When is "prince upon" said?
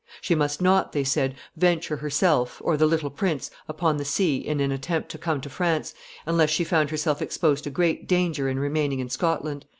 3.11-3.97